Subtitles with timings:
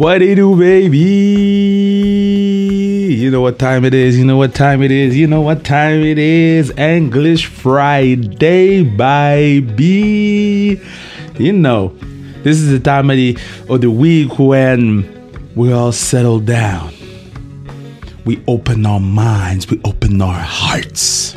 [0.00, 0.98] What do you do, baby?
[3.20, 4.16] You know what time it is.
[4.16, 5.14] You know what time it is.
[5.14, 6.70] You know what time it is.
[6.78, 10.80] English Friday, baby.
[11.38, 11.88] You know,
[12.42, 13.36] this is the time of the,
[13.68, 15.04] of the week when
[15.54, 16.94] we all settle down.
[18.24, 21.36] We open our minds, we open our hearts.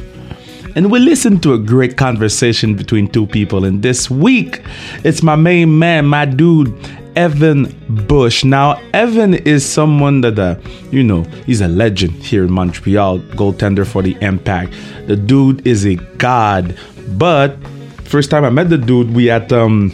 [0.77, 3.66] And we listen to a great conversation between two people.
[3.66, 4.61] And this week,
[5.04, 6.73] it's my main man, my dude,
[7.16, 7.66] Evan
[8.08, 8.44] Bush.
[8.44, 10.55] Now, Evan is someone that, uh,
[10.91, 14.73] you know, he's a legend here in Montreal, goaltender for the Impact.
[15.08, 16.77] The dude is a god.
[17.17, 17.58] But
[18.03, 19.91] first time I met the dude, we at um,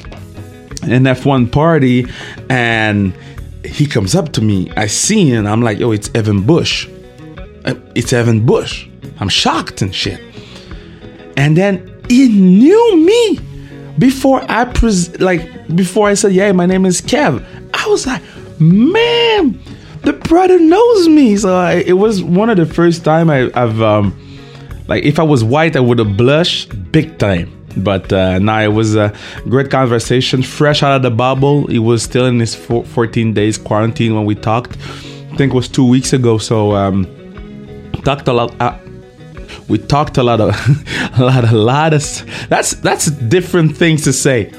[0.84, 2.05] an F1 party,
[2.50, 3.14] and
[3.66, 4.72] he comes up to me.
[4.78, 6.88] I see him, I'm like, yo, it's Evan Bush.
[7.66, 8.88] Uh, It's Evan Bush.
[9.20, 10.22] I'm shocked and shit.
[11.36, 13.40] And then he knew me
[13.99, 18.22] before I pres- like before I said, "Yeah, my name is Kev." I was like,
[18.59, 19.59] "Man,
[20.03, 23.81] the brother knows me." So I, it was one of the first time I, I've
[23.81, 24.16] um
[24.88, 27.56] like if I was white, I would have blushed big time.
[27.78, 29.14] But uh, now it was a
[29.47, 31.67] great conversation, fresh out of the bubble.
[31.67, 34.72] He was still in his four, 14 days quarantine when we talked.
[35.31, 36.39] I think it was two weeks ago.
[36.39, 37.06] So um,
[38.03, 38.59] talked a lot.
[38.59, 38.75] Uh,
[39.70, 40.50] we talked a lot of
[41.20, 42.02] a lot a lot of
[42.50, 44.52] that's that's different things to say.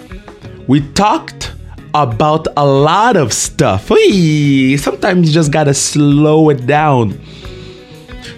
[0.69, 1.53] We talked
[1.94, 3.88] about a lot of stuff.
[3.88, 7.20] Sometimes you just gotta slow it down.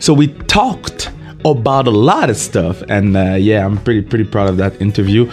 [0.00, 1.10] So we talked
[1.44, 5.30] about a lot of stuff and uh, yeah i'm pretty pretty proud of that interview.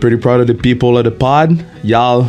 [0.00, 1.64] Pretty proud of the people of the pod.
[1.82, 2.28] Y'all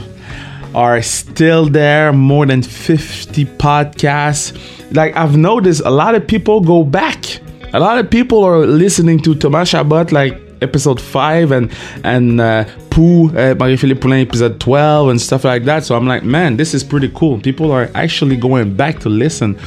[0.75, 4.55] are still there more than 50 podcasts.
[4.95, 7.41] Like i've noticed a lot of people go back
[7.73, 11.71] a lot of people are listening to Thomas Chabot like episode 5 and
[12.03, 16.23] and uh, Pooh, uh, Marie-Philippe Poulin episode 12 and stuff like that so I'm like
[16.23, 19.57] man this is pretty cool people are actually going back to listen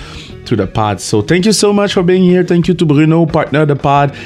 [0.47, 3.27] to the pod so thank you so much for being here thank you to Bruno
[3.27, 4.17] partner of the pod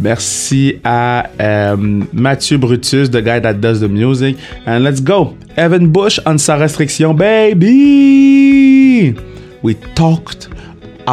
[0.00, 4.36] Merci à um, Mathieu Brutus, the guy that does the music.
[4.64, 5.36] And let's go.
[5.56, 9.18] Evan Bush on Sans Restriction, baby!
[9.60, 10.50] We talked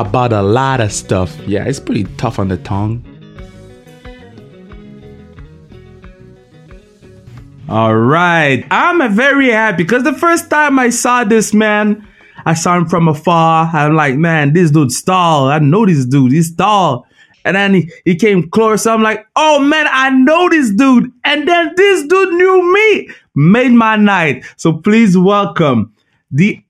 [0.02, 1.38] about a lot of stuff.
[1.48, 3.04] Yeah, it's pretty tough on the tongue.
[7.70, 8.66] All right.
[8.70, 12.08] I'm very happy because the first time I saw this man,
[12.46, 13.70] I saw him from afar.
[13.74, 15.48] I'm like, man, this dude's tall.
[15.48, 16.32] I know this dude.
[16.32, 17.08] He's tall.
[17.44, 18.86] And then he, he came close.
[18.86, 21.12] I'm like, oh man, I know this dude.
[21.24, 23.10] And then this dude knew me.
[23.34, 24.46] Made my night.
[24.58, 25.94] So please welcome
[26.32, 26.64] the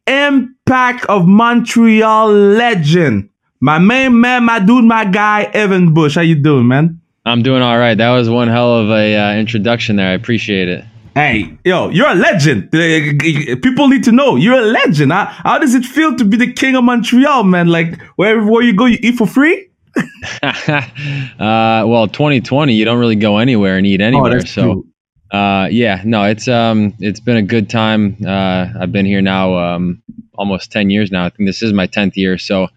[0.68, 3.30] Impact of Montreal legend.
[3.60, 6.16] My main man, my dude, my guy, Evan Bush.
[6.16, 7.00] How you doing, man?
[7.24, 7.94] I'm doing all right.
[7.94, 10.08] That was one hell of a uh, introduction there.
[10.08, 10.84] I appreciate it.
[11.14, 12.72] Hey, yo, you're a legend.
[12.72, 15.12] People need to know you're a legend.
[15.12, 17.68] How, how does it feel to be the king of Montreal, man?
[17.68, 19.70] Like wherever you go, you eat for free.
[20.42, 24.40] uh, well, 2020, you don't really go anywhere and eat anywhere.
[24.40, 24.84] that's so,
[25.32, 28.18] uh, yeah, no, it's um, it's been a good time.
[28.26, 30.02] Uh, I've been here now um,
[30.38, 31.26] almost 10 years now.
[31.26, 32.38] I think this is my 10th year.
[32.38, 32.68] So,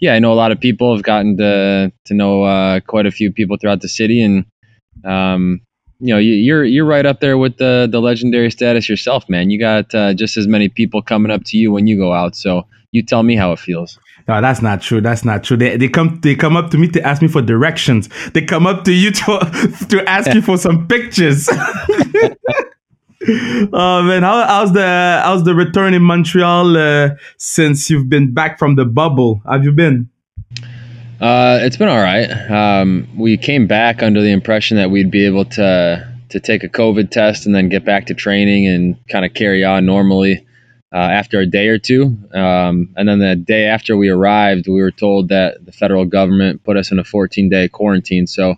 [0.00, 0.94] yeah, I know a lot of people.
[0.94, 4.46] have gotten to to know uh, quite a few people throughout the city, and
[5.04, 5.60] um,
[5.98, 9.50] you know, you, you're you're right up there with the the legendary status yourself, man.
[9.50, 12.34] You got uh, just as many people coming up to you when you go out.
[12.34, 13.98] So, you tell me how it feels.
[14.26, 15.00] No, that's not true.
[15.00, 15.56] That's not true.
[15.56, 18.08] They, they come they come up to me to ask me for directions.
[18.32, 19.24] They come up to you to
[19.88, 21.48] to ask you for some pictures.
[23.28, 28.58] oh man, how, how's the how's the return in Montreal uh, since you've been back
[28.58, 29.42] from the bubble?
[29.50, 30.08] Have you been?
[31.20, 32.30] Uh, it's been all right.
[32.50, 36.68] Um, we came back under the impression that we'd be able to to take a
[36.68, 40.46] COVID test and then get back to training and kind of carry on normally
[40.92, 42.16] uh, after a day or two.
[42.32, 46.64] Um, and then the day after we arrived, we were told that the federal government
[46.64, 48.26] put us in a 14 day quarantine.
[48.26, 48.56] So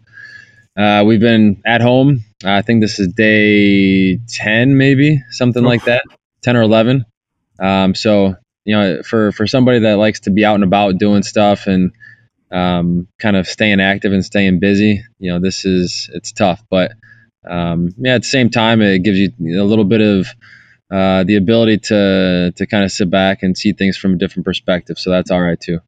[0.77, 2.25] uh, we've been at home.
[2.45, 6.05] I think this is day 10, maybe something like that,
[6.43, 7.05] 10 or 11.
[7.61, 8.35] Um, so
[8.65, 11.93] you know, for for somebody that likes to be out and about doing stuff and
[12.51, 16.93] um, kind of staying active and staying busy, you know, this is it's tough, but
[17.49, 20.29] um, yeah, at the same time, it gives you a little bit of
[20.93, 24.45] uh, the ability to to kind of sit back and see things from a different
[24.45, 24.99] perspective.
[24.99, 25.81] So that's all right too.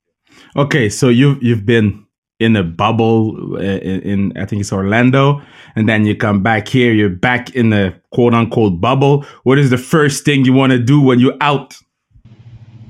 [0.56, 2.03] Okay, so you've you've been
[2.44, 5.42] in a bubble uh, in, in I think it's Orlando,
[5.74, 6.92] and then you come back here.
[6.92, 9.24] You're back in the quote unquote bubble.
[9.42, 11.78] What is the first thing you want to do when you're out?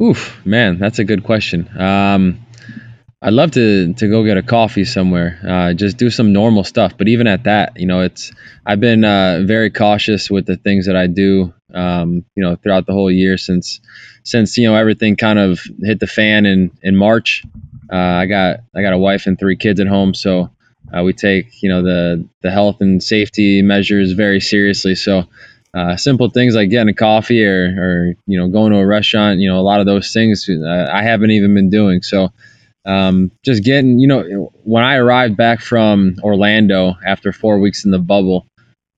[0.00, 1.68] Oof, man, that's a good question.
[1.78, 2.44] Um,
[3.22, 6.98] I'd love to to go get a coffee somewhere, uh, just do some normal stuff.
[6.98, 8.32] But even at that, you know, it's
[8.66, 12.86] I've been uh, very cautious with the things that I do, um, you know, throughout
[12.86, 13.80] the whole year since
[14.24, 17.44] since you know everything kind of hit the fan in in March.
[17.92, 20.50] Uh, I got I got a wife and three kids at home, so
[20.96, 24.94] uh, we take you know the the health and safety measures very seriously.
[24.94, 25.24] So.
[25.76, 29.40] Uh, simple things like getting a coffee or, or you know going to a restaurant
[29.40, 32.30] you know a lot of those things uh, I haven't even been doing so
[32.86, 37.90] um, just getting, you know, when I arrived back from Orlando after four weeks in
[37.90, 38.46] the bubble,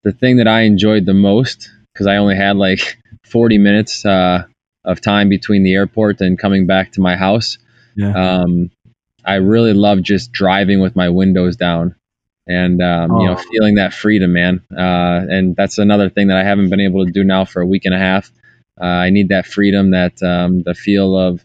[0.02, 2.98] the thing that I enjoyed the most, because I only had like
[3.30, 4.44] 40 minutes uh,
[4.84, 7.58] of time between the airport and coming back to my house,
[7.96, 8.40] yeah.
[8.40, 8.70] um,
[9.26, 11.96] I really love just driving with my windows down
[12.46, 13.20] and um, oh.
[13.20, 14.64] you know feeling that freedom, man.
[14.70, 17.66] Uh, and that's another thing that I haven't been able to do now for a
[17.66, 18.30] week and a half.
[18.80, 21.44] Uh, I need that freedom, that um, the feel of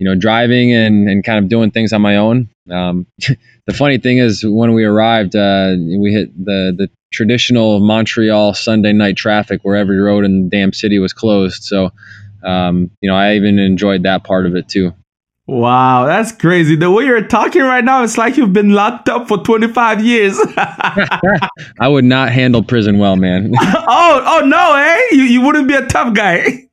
[0.00, 2.48] you know, driving and, and kind of doing things on my own.
[2.70, 3.06] Um,
[3.66, 8.92] the funny thing is, when we arrived, uh, we hit the the traditional Montreal Sunday
[8.94, 11.64] night traffic, where every road in the damn city was closed.
[11.64, 11.92] So,
[12.42, 14.94] um, you know, I even enjoyed that part of it too.
[15.50, 16.76] Wow, that's crazy.
[16.76, 20.38] The way you're talking right now, it's like you've been locked up for 25 years.
[20.56, 23.52] I would not handle prison well, man.
[23.60, 25.08] oh, oh no, eh?
[25.10, 26.68] You, you wouldn't be a tough guy.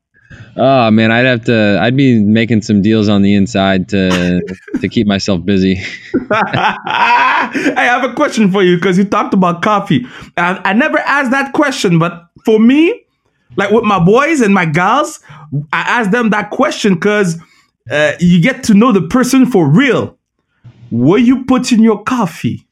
[0.57, 1.79] Oh man, I'd have to.
[1.81, 4.41] I'd be making some deals on the inside to
[4.80, 5.81] to keep myself busy.
[6.30, 10.06] I have a question for you because you talked about coffee.
[10.38, 13.06] and I never asked that question, but for me,
[13.56, 15.19] like with my boys and my gals,
[15.73, 17.39] I ask them that question because
[17.89, 20.18] uh, you get to know the person for real.
[20.89, 22.68] What you put in your coffee?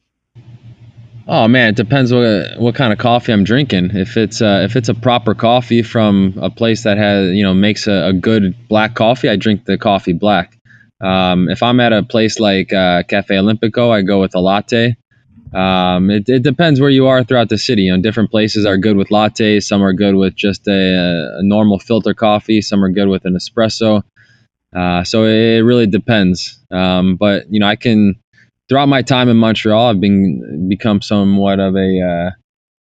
[1.28, 3.90] Oh man, it depends what what kind of coffee I'm drinking.
[3.94, 7.52] If it's uh, if it's a proper coffee from a place that has you know
[7.52, 10.56] makes a, a good black coffee, I drink the coffee black.
[11.00, 14.96] Um, if I'm at a place like uh, Cafe Olimpico, I go with a latte.
[15.52, 17.82] Um, it, it depends where you are throughout the city.
[17.82, 19.64] You know, different places are good with lattes.
[19.64, 22.60] Some are good with just a, a normal filter coffee.
[22.62, 24.04] Some are good with an espresso.
[24.76, 26.60] Uh, so it really depends.
[26.70, 28.16] Um, but you know, I can
[28.68, 32.30] throughout my time in Montreal, I've been become somewhat of a uh,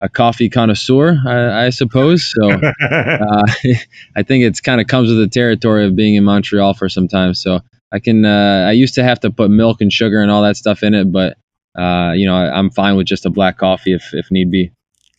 [0.02, 2.34] a coffee connoisseur, I, I suppose.
[2.34, 3.44] So uh,
[4.16, 7.08] I think it's kind of comes with the territory of being in Montreal for some
[7.08, 7.34] time.
[7.34, 7.62] So
[7.92, 10.58] I can uh, I used to have to put milk and sugar and all that
[10.58, 11.38] stuff in it, but
[11.80, 14.72] uh, you know I, I'm fine with just a black coffee if if need be.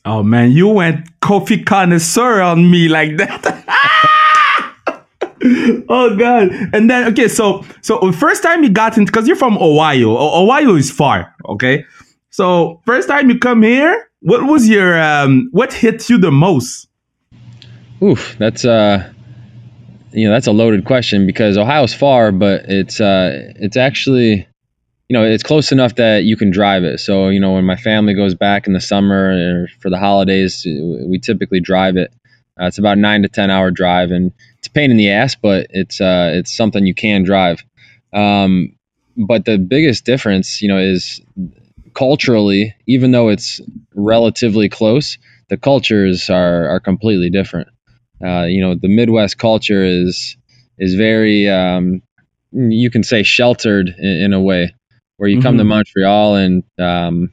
[0.04, 3.64] Oh man, you went coffee connoisseur on me like that.
[5.88, 6.50] oh god.
[6.72, 10.16] And then okay so so first time you got in because you're from ohio.
[10.16, 11.84] Ohio is far okay?
[12.30, 16.88] So first time you come here what was your um what hit you the most?
[18.02, 19.10] Oof that's uh
[20.12, 24.48] you know that's a loaded question because ohio's far but it's uh it's actually
[25.08, 26.98] you know it's close enough that you can drive it.
[26.98, 30.66] So you know when my family goes back in the summer or for the holidays
[30.66, 32.12] we typically drive it.
[32.60, 34.32] Uh, it's about nine to ten hour drive, and
[34.76, 37.64] pain in the ass, but it's uh, it's something you can drive.
[38.12, 38.76] Um,
[39.16, 41.20] but the biggest difference, you know, is
[41.94, 43.60] culturally, even though it's
[43.94, 45.18] relatively close,
[45.48, 47.68] the cultures are are completely different.
[48.24, 50.36] Uh, you know, the Midwest culture is
[50.78, 52.02] is very um,
[52.52, 54.74] you can say sheltered in, in a way,
[55.16, 55.42] where you mm-hmm.
[55.42, 55.70] come to mm-hmm.
[55.70, 57.32] Montreal and um,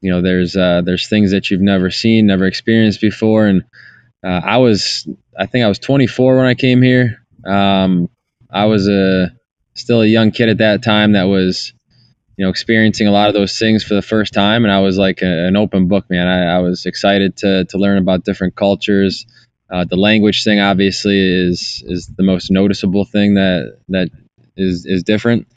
[0.00, 3.64] you know there's uh, there's things that you've never seen, never experienced before, and
[4.22, 5.08] uh, I was,
[5.38, 7.24] I think I was 24 when I came here.
[7.44, 8.10] Um,
[8.50, 9.32] I was a
[9.74, 11.72] still a young kid at that time that was,
[12.36, 14.98] you know, experiencing a lot of those things for the first time, and I was
[14.98, 16.26] like a, an open book, man.
[16.26, 19.26] I, I, was excited to to learn about different cultures.
[19.70, 24.08] Uh, the language thing obviously is is the most noticeable thing that that
[24.56, 25.48] is is different.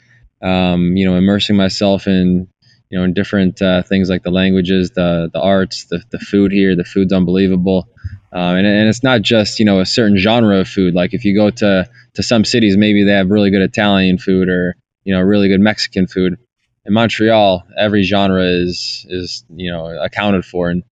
[0.42, 2.48] Um, you know, immersing myself in
[2.90, 6.52] you know in different uh, things like the languages, the the arts, the the food
[6.52, 6.76] here.
[6.76, 7.88] The food's unbelievable.
[8.34, 10.92] Um, and, and it's not just you know a certain genre of food.
[10.92, 14.48] Like if you go to to some cities, maybe they have really good Italian food
[14.48, 14.74] or
[15.04, 16.36] you know really good Mexican food.
[16.84, 20.82] In Montreal, every genre is is you know accounted for, and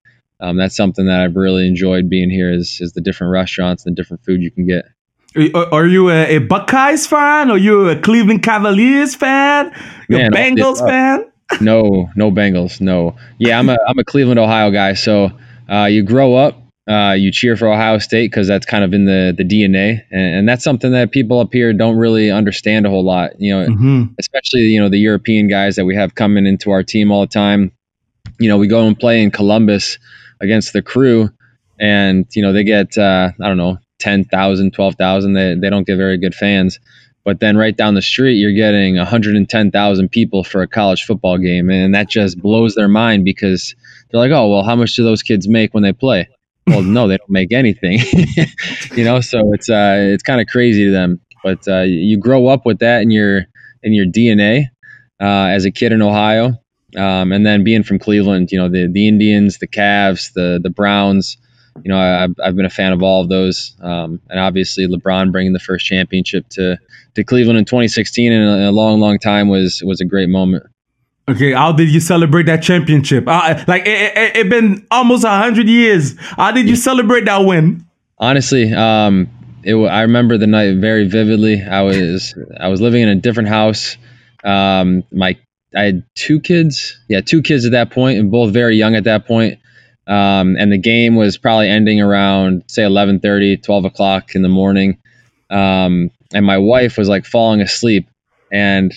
[0.40, 2.52] um, that's something that I've really enjoyed being here.
[2.52, 4.84] Is is the different restaurants and the different food you can get.
[5.54, 7.50] Are you a, a Buckeyes fan?
[7.50, 9.74] Are you a Cleveland Cavaliers fan?
[10.08, 11.24] You a Bengals fan?
[11.60, 12.80] no, no Bengals.
[12.80, 13.16] No.
[13.38, 14.94] Yeah, I'm a I'm a Cleveland, Ohio guy.
[14.94, 15.32] So
[15.68, 19.04] uh, you grow up uh, you cheer for Ohio State because that's kind of in
[19.04, 22.90] the the DNA, and, and, that's something that people up here don't really understand a
[22.90, 23.40] whole lot.
[23.40, 24.02] You know, mm-hmm.
[24.18, 27.28] especially you know the European guys that we have coming into our team all the
[27.28, 27.70] time.
[28.40, 29.98] You know, we go and play in Columbus
[30.40, 31.30] against the crew,
[31.78, 35.32] and you know they get uh, I don't know 10,000, 12,000.
[35.34, 36.80] They they don't get very good fans.
[37.24, 41.70] but then right down the street you're getting 110,000 people for a college football game
[41.70, 43.76] and that just blows their mind because
[44.10, 46.28] they're like oh well how much do those kids make when they play
[46.66, 47.98] well no they don't make anything
[48.94, 52.46] you know so it's uh it's kind of crazy to them but uh, you grow
[52.46, 53.46] up with that in your
[53.82, 54.66] in your DNA
[55.20, 56.52] uh, as a kid in Ohio
[56.96, 60.70] um, and then being from Cleveland you know the the Indians the Cavs the the
[60.70, 61.36] Browns
[61.82, 65.32] you know, I, I've been a fan of all of those, um, and obviously LeBron
[65.32, 66.78] bringing the first championship to
[67.14, 70.28] to Cleveland in 2016 in a, in a long, long time was was a great
[70.28, 70.64] moment.
[71.32, 73.24] Okay, how did you celebrate that championship?
[73.26, 76.14] Uh, like it, it, it been almost hundred years.
[76.18, 77.86] How did you celebrate that win?
[78.18, 79.28] Honestly, um,
[79.62, 81.62] it, I remember the night very vividly.
[81.62, 83.96] I was I was living in a different house.
[84.44, 85.38] Um, my
[85.74, 87.00] I had two kids.
[87.08, 89.58] Yeah, two kids at that point, and both very young at that point.
[90.06, 94.98] Um, and the game was probably ending around say 11:30, 12 o'clock in the morning.
[95.48, 98.06] Um, and my wife was like falling asleep,
[98.52, 98.92] and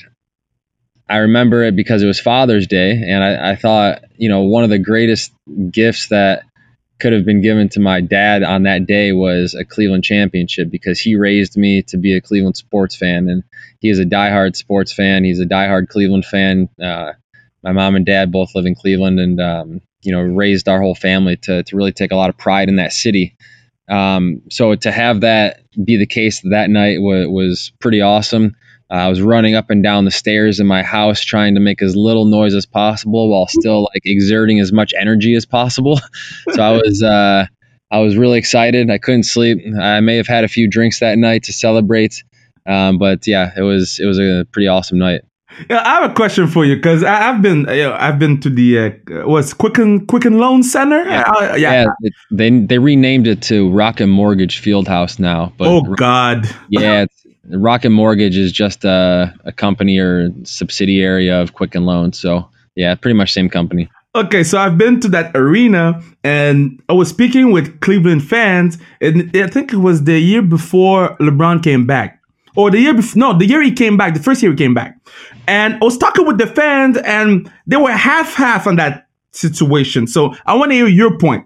[1.08, 4.64] I remember it because it was Father's Day, and I, I thought, you know, one
[4.64, 5.32] of the greatest
[5.70, 6.44] gifts that
[7.00, 11.00] could have been given to my dad on that day was a Cleveland championship because
[11.00, 13.44] he raised me to be a Cleveland sports fan, and
[13.80, 15.24] he is a diehard sports fan.
[15.24, 16.70] He's a diehard Cleveland fan.
[16.82, 17.14] Uh,
[17.62, 20.96] my mom and dad both live in Cleveland, and um, you know raised our whole
[20.96, 23.36] family to to really take a lot of pride in that city.
[23.88, 28.56] Um, so to have that be the case that night was, was pretty awesome.
[28.92, 31.82] Uh, I was running up and down the stairs in my house trying to make
[31.82, 36.00] as little noise as possible while still like exerting as much energy as possible.
[36.52, 37.48] so I was uh,
[37.92, 38.90] I was really excited.
[38.90, 39.60] I couldn't sleep.
[39.80, 42.24] I may have had a few drinks that night to celebrate,
[42.66, 45.22] um, but yeah, it was it was a pretty awesome night.
[45.70, 48.50] Yeah, I have a question for you because I've been, you know, I've been to
[48.50, 51.04] the uh, what's Quicken Quicken Loan Center.
[51.06, 51.58] Yeah, uh, yeah.
[51.58, 55.54] yeah it, they they renamed it to Rocket Mortgage Fieldhouse now.
[55.58, 56.50] But oh God.
[56.70, 57.06] Yeah,
[57.50, 62.14] Rocket Mortgage is just a, a company or subsidiary of Quicken Loan.
[62.14, 63.90] So yeah, pretty much same company.
[64.16, 69.30] Okay, so I've been to that arena and I was speaking with Cleveland fans, and
[69.36, 72.22] I think it was the year before LeBron came back
[72.56, 74.74] or the year before, no, the year he came back, the first year he came
[74.74, 74.98] back.
[75.48, 80.08] And I was talking with the fans and they were half half on that situation.
[80.08, 81.46] So I want to hear your point.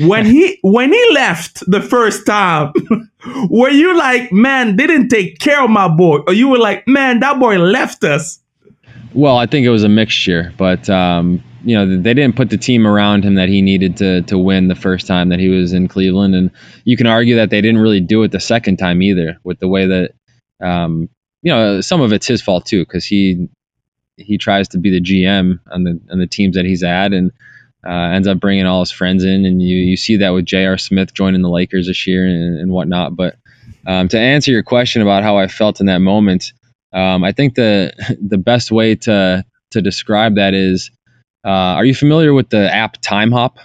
[0.00, 2.72] When he when he left the first time,
[3.50, 6.18] were you like, man, they didn't take care of my boy?
[6.26, 8.40] Or you were like, man, that boy left us?
[9.14, 12.58] Well, I think it was a mixture, but um, you know they didn't put the
[12.58, 15.72] team around him that he needed to to win the first time that he was
[15.72, 16.50] in Cleveland, and
[16.84, 19.68] you can argue that they didn't really do it the second time either, with the
[19.68, 20.12] way that
[20.60, 21.08] um,
[21.42, 23.48] you know, some of it's his fault too because he
[24.16, 27.32] he tries to be the GM on the on the teams that he's at and
[27.88, 30.76] uh, ends up bringing all his friends in, and you you see that with J.R.
[30.76, 33.16] Smith joining the Lakers this year and, and whatnot.
[33.16, 33.36] But
[33.86, 36.52] um, to answer your question about how I felt in that moment,
[36.92, 40.90] um, I think the the best way to to describe that is,
[41.44, 43.56] uh, are you familiar with the app Timehop?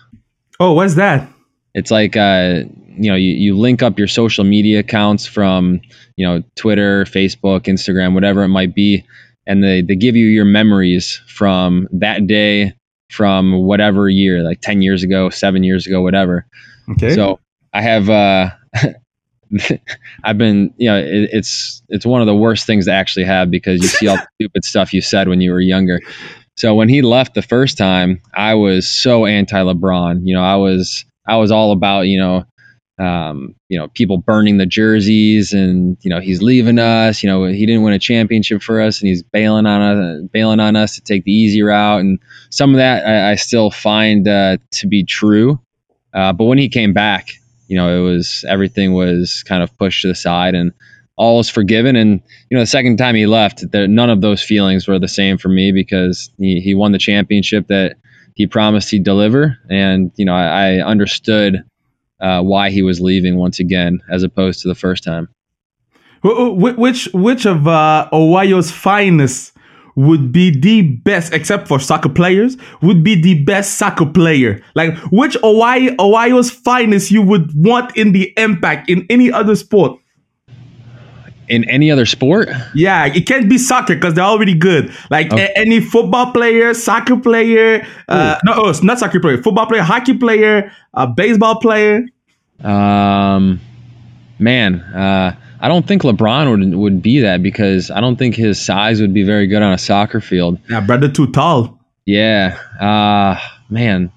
[0.59, 1.27] Oh, what's that?
[1.73, 2.61] It's like uh,
[2.95, 5.81] you know you, you link up your social media accounts from
[6.15, 9.03] you know Twitter, Facebook, Instagram, whatever it might be,
[9.45, 12.73] and they they give you your memories from that day,
[13.13, 16.45] from whatever year, like ten years ago, seven years ago, whatever.
[16.91, 17.15] Okay.
[17.15, 17.39] So
[17.73, 18.09] I have.
[18.09, 18.49] uh
[20.23, 23.51] I've been, you know, it, it's it's one of the worst things to actually have
[23.51, 25.99] because you see all the stupid stuff you said when you were younger.
[26.55, 30.21] So when he left the first time, I was so anti LeBron.
[30.23, 32.45] You know, I was I was all about you know
[32.99, 37.45] um, you know, people burning the jerseys and, you know, he's leaving us, you know,
[37.45, 40.95] he didn't win a championship for us and he's bailing on us, bailing on us
[40.95, 42.01] to take the easy route.
[42.01, 42.19] And
[42.51, 45.59] some of that I, I still find uh, to be true.
[46.13, 47.29] Uh, but when he came back,
[47.67, 50.71] you know, it was, everything was kind of pushed to the side and
[51.15, 51.95] all is forgiven.
[51.95, 55.07] And, you know, the second time he left, there, none of those feelings were the
[55.07, 57.95] same for me because he, he won the championship that
[58.35, 59.57] he promised he'd deliver.
[59.69, 61.63] And, you know, I, I understood
[62.23, 65.27] uh, why he was leaving once again, as opposed to the first time.
[66.23, 69.51] Which which of uh, Ohio's finest
[69.95, 74.63] would be the best, except for soccer players, would be the best soccer player?
[74.73, 79.99] Like which Ohio Ohio's finest you would want in the impact in any other sport?
[81.47, 82.49] In any other sport?
[82.73, 84.91] Yeah, it can't be soccer because they're already good.
[85.09, 85.45] Like okay.
[85.45, 90.17] a- any football player, soccer player, uh, no, oh, not soccer player, football player, hockey
[90.17, 92.05] player, uh, baseball player.
[92.63, 93.59] Um,
[94.39, 98.63] man, uh, I don't think LeBron would would be that because I don't think his
[98.63, 100.59] size would be very good on a soccer field.
[100.69, 101.79] Yeah, brother, too tall.
[102.05, 104.11] Yeah, uh, man.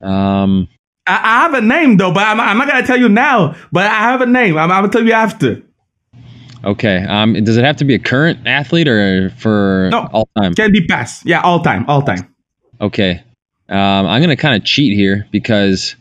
[0.00, 0.68] Um,
[1.06, 3.54] I, I have a name though, but I'm, I'm, not gonna tell you now.
[3.70, 4.56] But I have a name.
[4.58, 5.62] I'm, I'm gonna tell you after.
[6.64, 7.04] Okay.
[7.08, 10.08] Um, does it have to be a current athlete or for No.
[10.12, 10.54] all time?
[10.54, 11.24] Can be past.
[11.26, 12.34] Yeah, all time, all time.
[12.80, 13.22] Okay.
[13.68, 15.96] Um, I'm gonna kind of cheat here because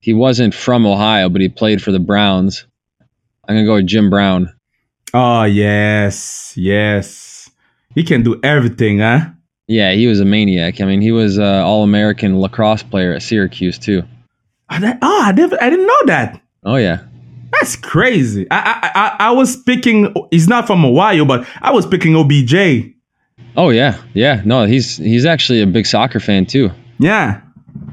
[0.00, 2.64] he wasn't from Ohio, but he played for the Browns.
[3.46, 4.52] I'm gonna go with Jim Brown.
[5.14, 7.50] Oh yes, yes.
[7.94, 9.26] He can do everything, huh?
[9.68, 10.80] Yeah, he was a maniac.
[10.80, 14.02] I mean, he was an All-American lacrosse player at Syracuse too.
[14.70, 16.40] Oh, that- oh, I didn't, I didn't know that.
[16.64, 17.00] Oh yeah.
[17.52, 18.46] That's crazy.
[18.50, 20.12] I, I I I was picking.
[20.30, 22.54] He's not from Ohio, but I was picking OBJ.
[23.56, 24.42] Oh yeah, yeah.
[24.44, 26.70] No, he's he's actually a big soccer fan too.
[26.98, 27.40] Yeah,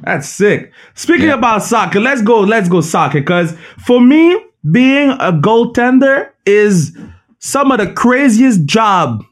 [0.03, 0.71] that's sick.
[0.95, 1.33] Speaking Yeah.
[1.35, 2.39] about soccer, let's go.
[2.39, 3.19] Let's go soccer.
[3.19, 4.39] Because for me,
[4.71, 6.97] being a goaltender is
[7.39, 9.23] some of the craziest job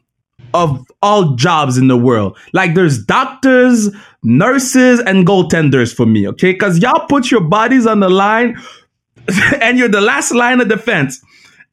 [0.54, 2.36] of all jobs in the world.
[2.52, 3.88] Like there's doctors,
[4.22, 6.28] nurses, and goaltenders for me.
[6.28, 8.58] Okay, because y'all put your bodies on the line,
[9.60, 11.22] and you're the last line of defense.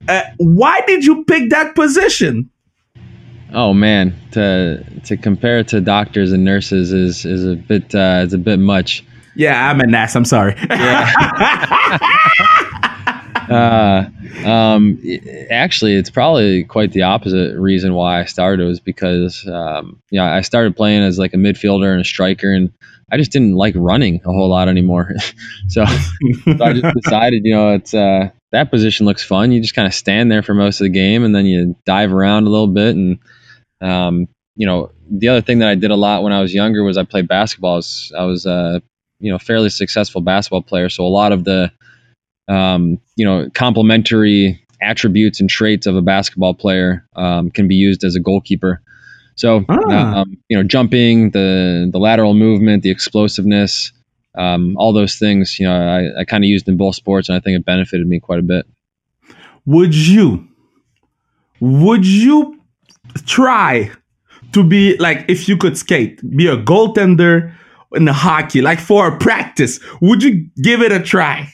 [0.08, 2.50] Uh, why did you pick that position?
[3.54, 8.24] Oh man, to to compare it to doctors and nurses is is a bit uh,
[8.26, 9.06] is a bit much.
[9.36, 10.16] Yeah, I'm an ass.
[10.16, 10.56] I'm sorry.
[13.50, 14.10] Uh,
[14.46, 15.00] um,
[15.52, 20.26] actually, it's probably quite the opposite reason why I started was because um, you know
[20.26, 22.72] I started playing as like a midfielder and a striker, and
[23.12, 25.14] I just didn't like running a whole lot anymore.
[25.68, 29.52] so, so I just decided, you know, it's uh, that position looks fun.
[29.52, 32.12] You just kind of stand there for most of the game, and then you dive
[32.12, 32.96] around a little bit.
[32.96, 33.20] And
[33.82, 36.84] um, you know, the other thing that I did a lot when I was younger
[36.84, 37.74] was I played basketball.
[37.74, 38.80] I was, I was uh,
[39.20, 41.72] you know, fairly successful basketball player, so a lot of the
[42.48, 48.04] um, you know, complementary attributes and traits of a basketball player um, can be used
[48.04, 48.82] as a goalkeeper.
[49.36, 50.22] So, Ah.
[50.22, 53.92] um, you know, jumping, the the lateral movement, the explosiveness,
[54.38, 57.36] um, all those things, you know, I, I kind of used in both sports, and
[57.36, 58.66] I think it benefited me quite a bit.
[59.66, 60.48] would you
[61.60, 62.60] would you
[63.26, 63.92] try
[64.52, 67.54] to be like if you could skate be a goaltender
[67.94, 71.48] in the hockey like for a practice would you give it a try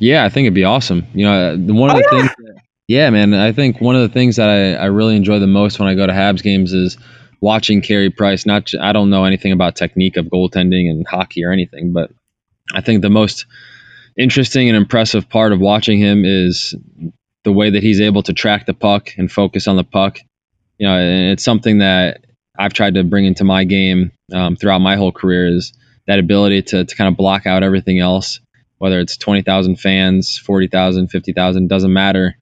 [0.00, 1.04] Yeah, I think it'd be awesome.
[1.14, 2.20] You know, uh, one of Oh, the yeah.
[2.20, 2.30] things.
[2.38, 2.54] That,
[2.86, 3.34] yeah, man.
[3.34, 5.94] I think one of the things that I, I really enjoy the most when I
[5.94, 6.96] go to Habs games is
[7.40, 8.46] watching Carey Price.
[8.46, 12.10] Not, I don't know anything about technique of goaltending and hockey or anything, but
[12.74, 13.46] I think the most
[14.16, 16.74] interesting and impressive part of watching him is
[17.44, 20.18] the way that he's able to track the puck and focus on the puck.
[20.78, 20.98] You know,
[21.32, 22.24] it's something that
[22.58, 25.72] I've tried to bring into my game um, throughout my whole career is
[26.06, 28.40] that ability to, to kind of block out everything else
[28.78, 32.38] whether it's 20,000 fans, 40,000, 50,000, doesn't matter.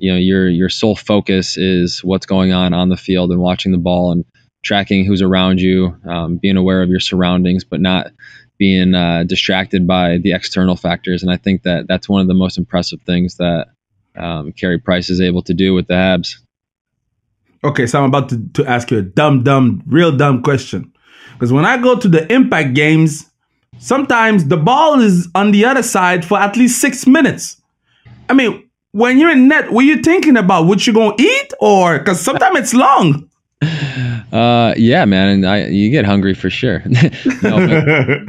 [0.00, 3.72] You know, your your sole focus is what's going on on the field and watching
[3.72, 4.24] the ball and
[4.62, 8.08] tracking who's around you, um, being aware of your surroundings, but not
[8.58, 11.22] being uh, distracted by the external factors.
[11.22, 13.68] And I think that that's one of the most impressive things that
[14.16, 16.36] um, Carey Price is able to do with the Habs.
[17.64, 20.92] okay so i'm about to, to ask you a dumb dumb real dumb question
[21.34, 23.30] because when i go to the impact games
[23.78, 27.60] sometimes the ball is on the other side for at least six minutes
[28.28, 31.98] i mean when you're in net what you thinking about what you're gonna eat or
[31.98, 33.28] because sometimes it's long
[34.32, 36.84] Uh, yeah, man, and I, you get hungry for sure.
[37.42, 37.56] No,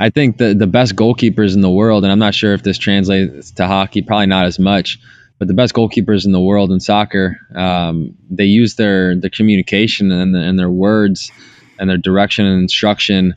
[0.00, 2.78] I think the the best goalkeepers in the world, and I'm not sure if this
[2.78, 4.98] translates to hockey, probably not as much,
[5.38, 10.10] but the best goalkeepers in the world in soccer, um, they use their their communication
[10.10, 11.30] and, the, and their words
[11.78, 13.34] and their direction and instruction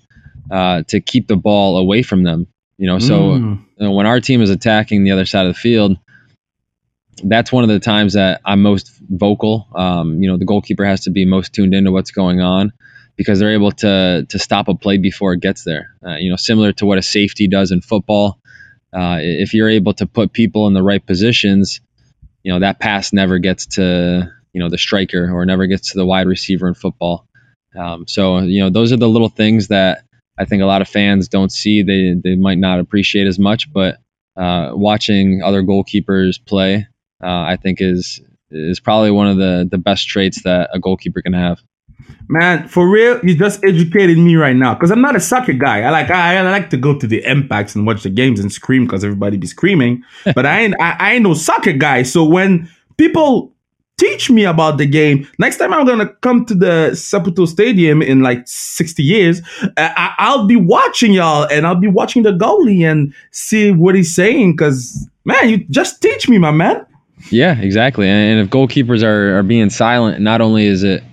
[0.49, 2.47] uh, to keep the ball away from them.
[2.77, 3.59] You know, so Mm.
[3.77, 5.97] you know, when our team is attacking the other side of the field,
[7.23, 9.67] that's one of the times that I'm most vocal.
[9.73, 12.73] Um, you know, the goalkeeper has to be most tuned into what's going on
[13.15, 15.95] because they're able to to stop a play before it gets there.
[16.05, 18.39] Uh, you know, similar to what a safety does in football.
[18.93, 21.81] Uh, if you're able to put people in the right positions,
[22.43, 25.97] you know that pass never gets to you know the striker or never gets to
[25.97, 27.25] the wide receiver in football.
[27.77, 30.03] Um, so you know those are the little things that
[30.37, 31.83] I think a lot of fans don't see.
[31.83, 33.97] They they might not appreciate as much, but
[34.35, 36.87] uh, watching other goalkeepers play,
[37.23, 41.21] uh, I think is is probably one of the the best traits that a goalkeeper
[41.21, 41.61] can have.
[42.27, 45.81] Man, for real, you just educated me right now because I'm not a soccer guy.
[45.81, 48.51] I like I, I like to go to the impacts and watch the games and
[48.51, 50.03] scream because everybody be screaming.
[50.35, 52.03] but I ain't I, I ain't no soccer guy.
[52.03, 53.53] So when people
[53.97, 58.21] teach me about the game, next time I'm gonna come to the Saputo Stadium in
[58.21, 62.89] like 60 years, uh, I, I'll be watching y'all and I'll be watching the goalie
[62.89, 64.53] and see what he's saying.
[64.53, 66.85] Because man, you just teach me, my man.
[67.29, 68.07] Yeah, exactly.
[68.07, 71.03] And if goalkeepers are, are being silent, not only is it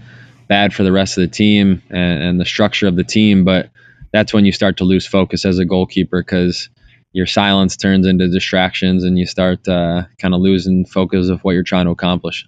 [0.48, 3.70] bad for the rest of the team and, and the structure of the team, but
[4.12, 6.70] that's when you start to lose focus as a goalkeeper because
[7.12, 11.52] your silence turns into distractions and you start uh, kind of losing focus of what
[11.52, 12.46] you're trying to accomplish.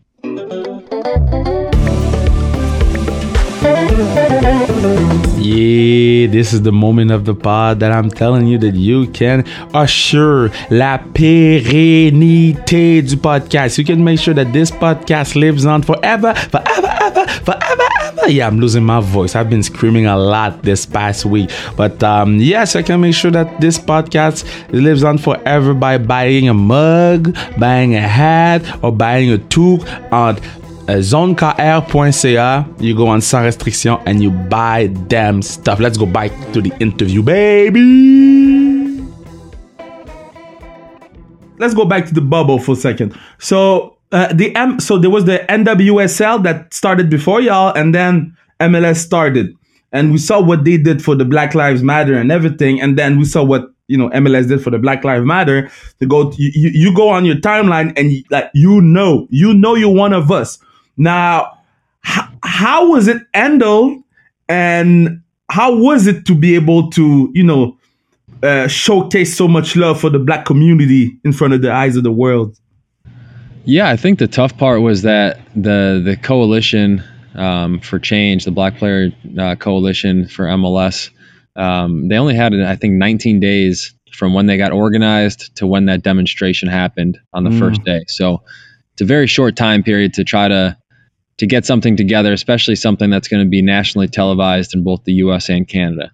[5.40, 9.44] Yeah, this is the moment of the pod that I'm telling you that you can
[9.74, 13.76] assure la pérennité du podcast.
[13.76, 18.30] You can make sure that this podcast lives on forever, forever, ever, forever, ever.
[18.30, 19.36] Yeah, I'm losing my voice.
[19.36, 21.50] I've been screaming a lot this past week.
[21.76, 26.48] But um, yes, I can make sure that this podcast lives on forever by buying
[26.48, 30.36] a mug, buying a hat, or buying a toque on
[30.86, 32.66] zonekr.ca.
[32.78, 35.80] You go on sans restriction and you buy damn stuff.
[35.80, 38.70] Let's go back to the interview, baby.
[41.58, 43.18] Let's go back to the bubble for a second.
[43.38, 48.36] So uh, the M, so there was the NWSL that started before y'all, and then
[48.60, 49.54] MLS started,
[49.92, 53.18] and we saw what they did for the Black Lives Matter and everything, and then
[53.18, 55.70] we saw what you know MLS did for the Black Lives Matter.
[56.00, 59.54] To go, you, you, you go on your timeline and you, like you know, you
[59.54, 60.58] know you're one of us.
[61.00, 61.58] Now,
[62.02, 64.02] how, how was it handled,
[64.50, 67.78] and how was it to be able to, you know,
[68.42, 72.02] uh, showcase so much love for the black community in front of the eyes of
[72.02, 72.54] the world?
[73.64, 77.02] Yeah, I think the tough part was that the the coalition
[77.34, 81.10] um, for change, the Black Player uh, Coalition for MLS,
[81.56, 85.86] um, they only had I think 19 days from when they got organized to when
[85.86, 87.58] that demonstration happened on the mm.
[87.58, 88.04] first day.
[88.08, 88.42] So
[88.92, 90.76] it's a very short time period to try to
[91.40, 95.14] to get something together, especially something that's going to be nationally televised in both the
[95.14, 95.48] U.S.
[95.48, 96.12] and Canada.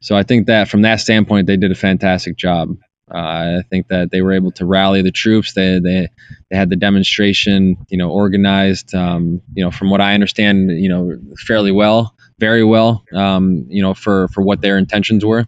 [0.00, 2.78] So I think that from that standpoint, they did a fantastic job.
[3.14, 5.52] Uh, I think that they were able to rally the troops.
[5.52, 6.08] They they
[6.50, 8.94] they had the demonstration, you know, organized.
[8.94, 13.04] Um, you know, from what I understand, you know, fairly well, very well.
[13.12, 15.46] Um, you know, for for what their intentions were.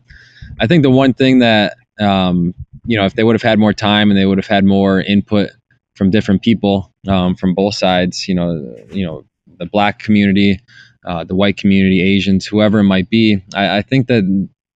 [0.61, 3.73] I think the one thing that um, you know, if they would have had more
[3.73, 5.49] time and they would have had more input
[5.97, 8.29] from different people um, from both sides.
[8.29, 9.25] You know, you know,
[9.59, 10.61] the black community,
[11.05, 13.43] uh, the white community, Asians, whoever it might be.
[13.55, 14.23] I, I, think that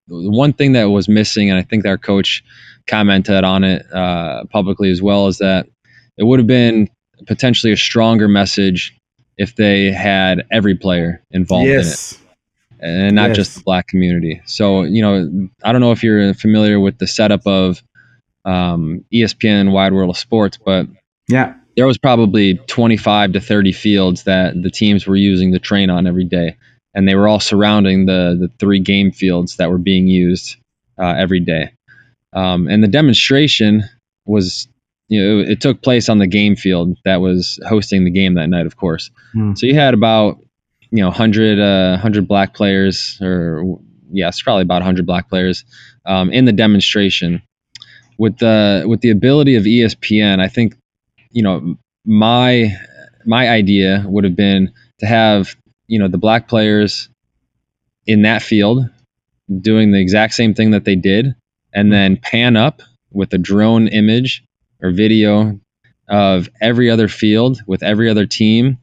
[0.07, 2.43] the one thing that was missing, and I think our coach
[2.87, 5.67] commented on it uh, publicly as well, is that
[6.17, 6.89] it would have been
[7.27, 8.95] potentially a stronger message
[9.37, 12.13] if they had every player involved yes.
[12.13, 12.29] in it
[12.79, 13.35] and not yes.
[13.35, 14.41] just the black community.
[14.45, 17.83] So, you know, I don't know if you're familiar with the setup of
[18.45, 20.87] um, ESPN and Wide World of Sports, but
[21.29, 21.53] yeah.
[21.75, 26.07] There was probably 25 to 30 fields that the teams were using to train on
[26.07, 26.57] every day.
[26.93, 30.57] And they were all surrounding the, the three game fields that were being used
[30.97, 31.71] uh, every day.
[32.33, 33.83] Um, and the demonstration
[34.25, 34.67] was,
[35.07, 38.35] you know, it, it, took place on the game field that was hosting the game
[38.35, 39.09] that night, of course.
[39.33, 39.57] Mm.
[39.57, 40.39] So you had about,
[40.91, 43.79] you know, 100, uh, 100 black players, or
[44.11, 45.63] yes, probably about 100 black players
[46.05, 47.41] um, in the demonstration.
[48.17, 50.75] With the with the ability of ESPN, I think
[51.31, 52.75] you know, my
[53.25, 55.55] my idea would have been to have
[55.87, 57.09] you know the black players
[58.05, 58.89] in that field
[59.61, 61.35] doing the exact same thing that they did,
[61.73, 64.43] and then pan up with a drone image
[64.81, 65.59] or video
[66.07, 68.77] of every other field with every other team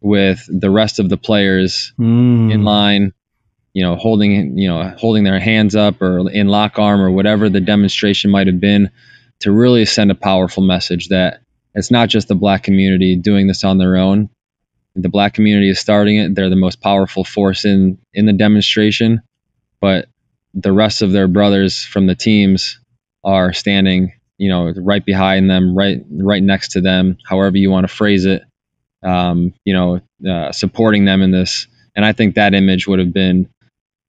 [0.00, 2.52] with the rest of the players mm.
[2.52, 3.12] in line
[3.72, 7.48] you know holding you know holding their hands up or in lock arm or whatever
[7.48, 8.90] the demonstration might have been
[9.40, 11.40] to really send a powerful message that
[11.74, 14.30] it's not just the black community doing this on their own.
[14.96, 16.34] The black community is starting it.
[16.34, 19.22] They're the most powerful force in in the demonstration,
[19.80, 20.08] but
[20.52, 22.80] the rest of their brothers from the teams
[23.22, 27.88] are standing, you know, right behind them, right right next to them, however you want
[27.88, 28.42] to phrase it.
[29.02, 33.14] Um, you know, uh, supporting them in this, and I think that image would have
[33.14, 33.48] been,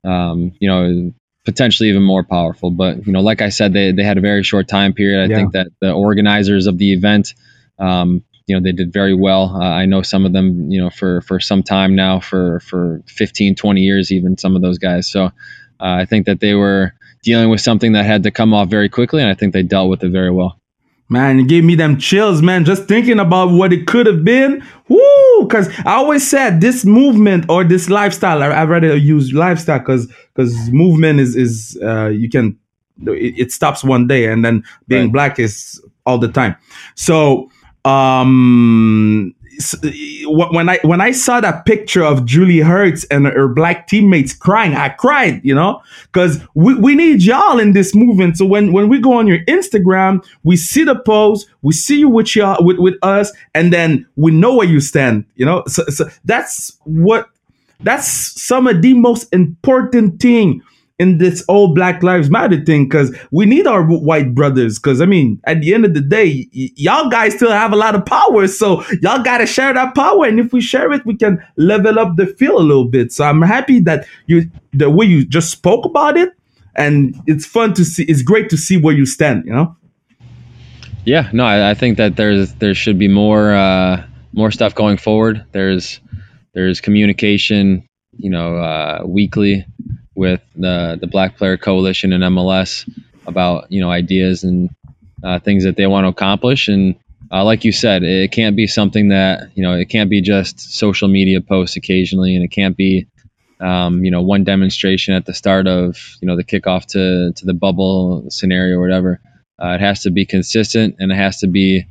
[0.03, 1.13] um, you know,
[1.45, 2.71] potentially even more powerful.
[2.71, 5.23] But you know, like I said, they they had a very short time period.
[5.23, 5.37] I yeah.
[5.37, 7.33] think that the organizers of the event
[7.81, 9.55] um, you know, they did very well.
[9.55, 13.01] Uh, I know some of them, you know, for, for some time now, for, for
[13.07, 15.09] 15, 20 years, even some of those guys.
[15.09, 15.29] So uh,
[15.79, 19.21] I think that they were dealing with something that had to come off very quickly,
[19.21, 20.59] and I think they dealt with it very well.
[21.09, 24.65] Man, it gave me them chills, man, just thinking about what it could have been.
[24.87, 25.41] Woo!
[25.41, 30.07] Because I always said this movement or this lifestyle, I, I'd rather use lifestyle because
[30.33, 32.57] because movement is, is uh, you can,
[33.07, 35.13] it, it, stops one day and then being right.
[35.13, 36.55] black is all the time.
[36.95, 37.49] So,
[37.85, 39.33] um
[40.25, 44.73] when I when I saw that picture of Julie Ertz and her black teammates crying,
[44.75, 48.37] I cried, you know, because we, we need y'all in this movement.
[48.37, 52.09] So when when we go on your Instagram, we see the post, we see you
[52.09, 55.63] with y'all with, with us, and then we know where you stand, you know.
[55.67, 57.29] So, so that's what
[57.81, 58.07] that's
[58.41, 60.61] some of the most important thing
[61.01, 64.77] in this whole Black Lives Matter thing because we need our white brothers.
[64.77, 67.75] Because I mean, at the end of the day, y- y'all guys still have a
[67.75, 70.27] lot of power, so y'all gotta share that power.
[70.27, 73.11] And if we share it, we can level up the field a little bit.
[73.11, 76.29] So I'm happy that you the way you just spoke about it,
[76.75, 78.03] and it's fun to see.
[78.03, 79.43] It's great to see where you stand.
[79.45, 79.75] You know.
[81.03, 84.97] Yeah, no, I, I think that there's there should be more uh, more stuff going
[84.97, 85.43] forward.
[85.51, 85.99] There's
[86.53, 87.87] there's communication,
[88.17, 89.65] you know, uh, weekly
[90.15, 92.89] with the the Black Player Coalition and MLS
[93.25, 94.69] about you know ideas and
[95.23, 96.67] uh, things that they want to accomplish.
[96.67, 96.95] And
[97.31, 100.59] uh, like you said, it can't be something that you know it can't be just
[100.59, 103.07] social media posts occasionally, and it can't be
[103.59, 107.45] um, you know one demonstration at the start of you know the kickoff to to
[107.45, 109.21] the bubble scenario or whatever.
[109.61, 111.85] Uh, it has to be consistent, and it has to be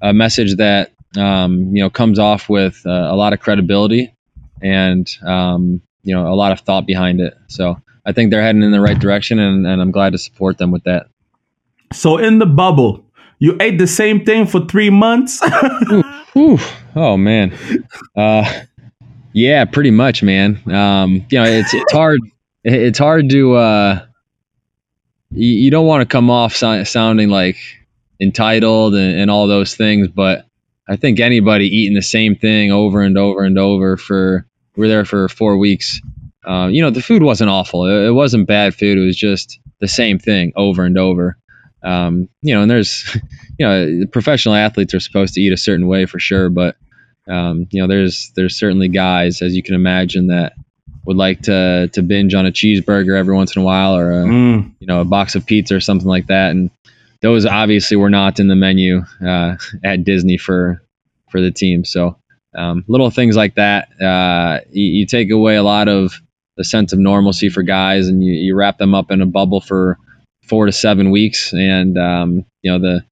[0.00, 4.12] a message that um, you know comes off with uh, a lot of credibility
[4.62, 7.34] and um, you know a lot of thought behind it.
[7.48, 10.56] So I think they're heading in the right direction, and, and I'm glad to support
[10.58, 11.08] them with that.
[11.92, 13.04] So in the bubble,
[13.38, 15.42] you ate the same thing for three months.
[16.94, 17.54] Oh man,
[18.14, 18.62] uh,
[19.32, 20.60] yeah, pretty much, man.
[20.70, 22.20] Um, you know, it's it's hard.
[22.62, 23.54] It's hard to.
[23.54, 24.06] Uh,
[25.30, 27.56] you, you don't want to come off so, sounding like
[28.20, 30.46] entitled and, and all those things, but
[30.88, 35.04] I think anybody eating the same thing over and over and over for we're there
[35.04, 36.00] for four weeks.
[36.46, 37.86] Uh, you know, the food wasn't awful.
[37.86, 38.98] It, it, wasn't bad food.
[38.98, 41.36] It was just the same thing over and over.
[41.82, 43.16] Um, you know, and there's,
[43.58, 46.76] you know, professional athletes are supposed to eat a certain way for sure, but
[47.28, 50.54] um, you know, there's there's certainly guys, as you can imagine, that
[51.04, 54.24] would like to to binge on a cheeseburger every once in a while or a
[54.24, 54.74] mm.
[54.80, 56.70] you know a box of pizza or something like that, and
[57.22, 60.82] those obviously were not in the menu uh, at Disney for
[61.30, 61.84] for the team.
[61.84, 62.16] So
[62.56, 66.20] um, little things like that, uh, you, you, take away a lot of
[66.56, 69.60] the sense of normalcy for guys, and you, you wrap them up in a bubble
[69.60, 69.98] for
[70.42, 73.04] four to seven weeks, and um, you know the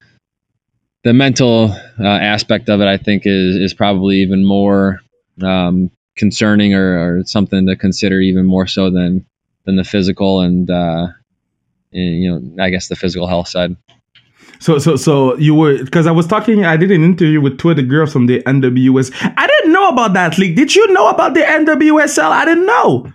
[1.03, 5.01] the mental uh, aspect of it, I think, is is probably even more
[5.43, 9.25] um, concerning or, or, something to consider even more so than
[9.65, 11.07] than the physical and, uh,
[11.91, 13.75] and you know I guess the physical health side.
[14.59, 16.65] So so so you were because I was talking.
[16.65, 19.11] I did an interview with two of the girls from the NWS.
[19.37, 20.55] I didn't know about that league.
[20.55, 22.29] Did you know about the NWSL?
[22.29, 23.11] I didn't know.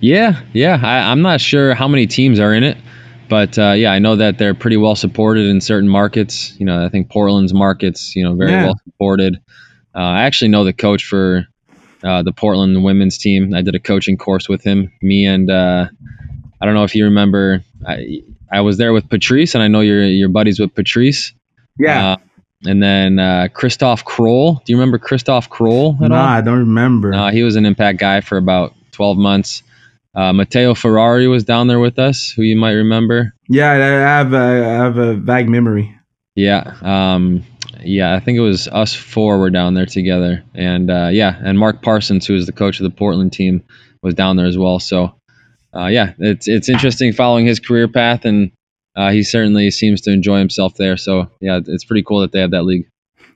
[0.00, 0.80] Yeah, yeah.
[0.82, 2.76] I, I'm not sure how many teams are in it.
[3.28, 6.54] But uh, yeah, I know that they're pretty well supported in certain markets.
[6.58, 8.64] You know, I think Portland's markets, you know, very yeah.
[8.66, 9.40] well supported.
[9.94, 11.46] Uh, I actually know the coach for
[12.04, 13.54] uh, the Portland women's team.
[13.54, 14.92] I did a coaching course with him.
[15.00, 15.86] Me and uh,
[16.60, 17.64] I don't know if you remember.
[17.86, 21.32] I, I was there with Patrice, and I know you're you're buddies with Patrice.
[21.78, 22.12] Yeah.
[22.12, 22.16] Uh,
[22.64, 24.54] and then uh, Christoph Kroll.
[24.64, 26.26] Do you remember Christoph Kroll at nah, all?
[26.26, 27.12] I don't remember.
[27.12, 29.62] Uh, he was an impact guy for about 12 months.
[30.14, 33.34] Uh, Matteo Ferrari was down there with us, who you might remember.
[33.48, 35.98] Yeah, I have a, I have a vague memory.
[36.34, 37.44] Yeah, um,
[37.82, 41.58] yeah, I think it was us four were down there together, and uh, yeah, and
[41.58, 43.64] Mark Parsons, who is the coach of the Portland team,
[44.02, 44.78] was down there as well.
[44.78, 45.14] So,
[45.74, 48.52] uh, yeah, it's it's interesting following his career path, and
[48.96, 50.96] uh, he certainly seems to enjoy himself there.
[50.96, 52.88] So, yeah, it's pretty cool that they have that league.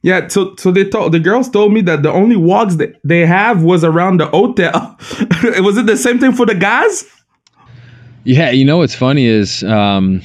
[0.03, 3.27] Yeah, so so they told the girls told me that the only walks that they
[3.27, 4.97] have was around the hotel.
[5.63, 7.05] was it the same thing for the guys?
[8.25, 10.21] Yeah, you know what's funny is um,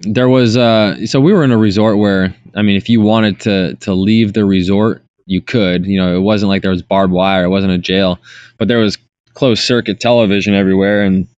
[0.00, 3.40] there was uh, so we were in a resort where I mean, if you wanted
[3.40, 5.86] to to leave the resort, you could.
[5.86, 7.44] You know, it wasn't like there was barbed wire.
[7.44, 8.18] It wasn't a jail,
[8.58, 8.98] but there was
[9.34, 11.28] closed circuit television everywhere, and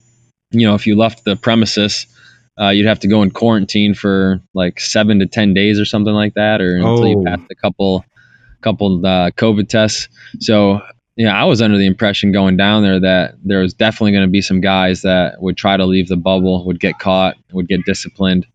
[0.50, 2.06] you know, if you left the premises
[2.60, 6.14] uh, you'd have to go in quarantine for like seven to ten days or something
[6.14, 7.06] like that, or until oh.
[7.06, 8.04] you passed a couple
[8.62, 10.08] couple uh, COVID tests.
[10.40, 10.80] So
[11.16, 14.30] yeah, I was under the impression going down there that there was definitely going to
[14.30, 17.84] be some guys that would try to leave the bubble, would get caught, would get
[17.84, 18.46] disciplined.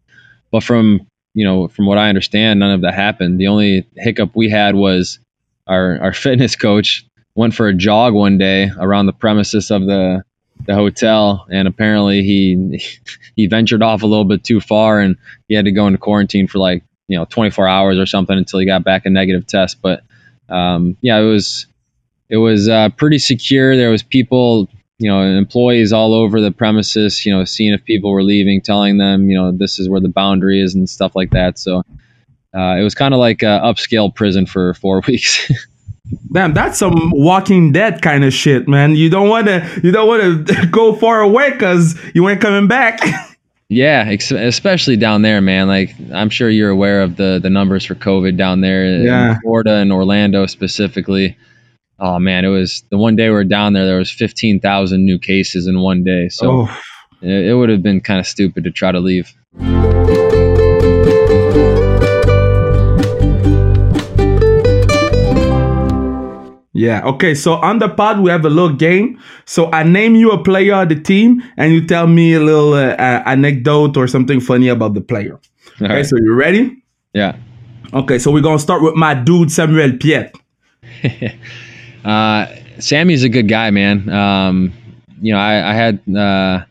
[0.52, 3.40] But from you know, from what I understand, none of that happened.
[3.40, 5.20] The only hiccup we had was
[5.68, 10.24] our our fitness coach went for a jog one day around the premises of the
[10.66, 12.84] the hotel, and apparently he
[13.36, 15.18] he ventured off a little bit too far, and
[15.48, 18.60] he had to go into quarantine for like you know 24 hours or something until
[18.60, 19.82] he got back a negative test.
[19.82, 20.04] But
[20.50, 21.68] um, yeah, it was
[22.30, 23.76] it was uh, pretty secure.
[23.76, 28.12] There was people, you know, employees all over the premises, you know, seeing if people
[28.12, 31.32] were leaving, telling them, you know, this is where the boundary is and stuff like
[31.32, 31.60] that.
[31.60, 31.84] So
[32.56, 35.52] uh, it was kind of like a upscale prison for four weeks.
[36.34, 38.96] Damn, that's some Walking Dead kind of shit, man.
[38.96, 42.68] You don't want to, you don't want to go far away because you ain't coming
[42.68, 43.00] back.
[43.70, 45.68] yeah, ex- especially down there, man.
[45.68, 49.36] Like I'm sure you're aware of the the numbers for COVID down there yeah.
[49.36, 51.38] in Florida and Orlando specifically.
[52.00, 53.86] Oh man, it was the one day we were down there.
[53.86, 56.30] There was 15,000 new cases in one day.
[56.30, 56.82] So, oh.
[57.22, 59.32] it, it would have been kind of stupid to try to leave.
[66.82, 67.06] Yeah.
[67.06, 67.36] Okay.
[67.36, 69.20] So on the pod, we have a little game.
[69.46, 72.74] So I name you a player of the team, and you tell me a little
[72.74, 75.36] uh, uh, anecdote or something funny about the player.
[75.80, 75.94] All okay.
[75.94, 76.06] right.
[76.06, 76.84] So you ready?
[77.14, 77.38] Yeah.
[77.94, 78.18] Okay.
[78.18, 80.34] So we're gonna start with my dude Samuel Piette.
[82.04, 82.48] Uh,
[82.80, 84.10] Sammy's a good guy, man.
[84.10, 84.74] Um,
[85.22, 86.66] you know, I, I had uh,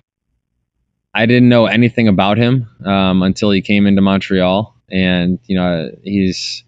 [1.14, 5.88] I didn't know anything about him um, until he came into Montreal, and you know,
[6.02, 6.64] he's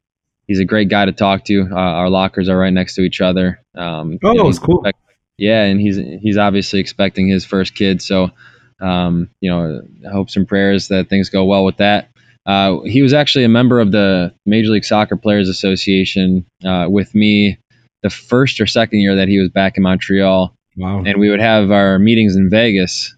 [0.53, 1.63] he's a great guy to talk to.
[1.71, 3.61] Uh, our lockers are right next to each other.
[3.75, 4.81] Um, Oh, it's cool.
[4.85, 4.99] expect-
[5.39, 8.31] yeah, and he's he's obviously expecting his first kid, so
[8.81, 12.09] um, you know, hopes and prayers that things go well with that.
[12.45, 17.15] Uh, he was actually a member of the Major League Soccer Players Association uh, with
[17.15, 17.59] me
[18.03, 21.03] the first or second year that he was back in Montreal, Wow.
[21.07, 23.15] and we would have our meetings in Vegas.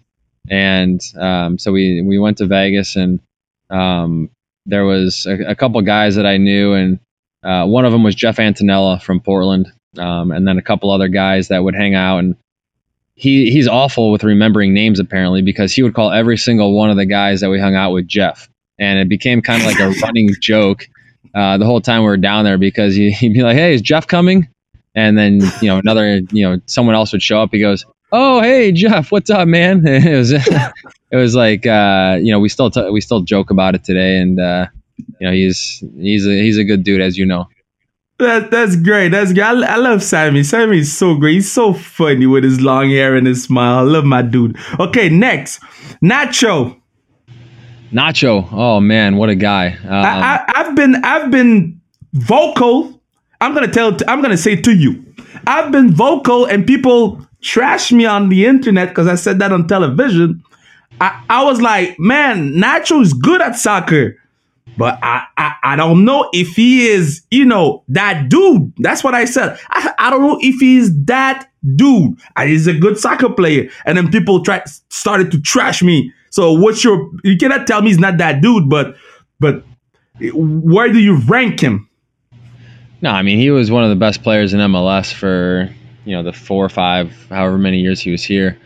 [0.49, 3.19] And um, so we we went to Vegas, and
[3.69, 4.29] um,
[4.67, 6.99] there was a, a couple guys that I knew, and
[7.45, 11.07] uh, one of them was Jeff Attinella from Portland, um, and then a couple other
[11.07, 12.17] guys that would hang out.
[12.17, 12.35] And
[13.13, 16.97] he he's awful with remembering names apparently because he would call every single one of
[16.97, 19.91] the guys that we hung out with Jeff, and it became kind of like a
[20.01, 20.87] running joke
[21.35, 23.81] uh, the whole time we were down there because he, he'd be like, "Hey, is
[23.81, 24.47] Jeff coming?"
[24.95, 27.49] And then you know another you know someone else would show up.
[27.51, 30.31] He goes, "Oh, hey Jeff, what's up, man?" It was
[31.11, 34.17] it was like uh, you know we still t- we still joke about it today,
[34.17, 37.47] and uh, you know he's he's a he's a good dude as you know.
[38.17, 39.09] That, that's great.
[39.09, 39.43] That's great.
[39.43, 40.43] I, I love Sammy.
[40.43, 41.33] Sammy's so great.
[41.33, 43.79] He's so funny with his long hair and his smile.
[43.79, 44.57] I love my dude.
[44.79, 45.59] Okay, next,
[46.01, 46.79] Nacho.
[47.91, 49.77] Nacho, oh man, what a guy!
[49.83, 51.79] Um, I, I, I've been I've been
[52.13, 53.01] vocal.
[53.41, 53.97] I'm gonna tell.
[54.07, 55.05] I'm gonna say to you,
[55.47, 59.67] I've been vocal, and people trash me on the internet because I said that on
[59.67, 60.43] television.
[60.99, 64.15] I, I was like, man, Nacho is good at soccer,
[64.77, 68.73] but I, I I don't know if he is, you know, that dude.
[68.77, 69.59] That's what I said.
[69.69, 72.19] I, I don't know if he's that dude.
[72.35, 76.11] Uh, He's a good soccer player, and then people try started to trash me.
[76.29, 77.09] So what's your?
[77.23, 78.95] You cannot tell me he's not that dude, but
[79.39, 79.63] but
[80.33, 81.89] where do you rank him?
[83.01, 85.69] No, I mean he was one of the best players in MLS for
[86.05, 88.57] you know the four or five, however many years he was here.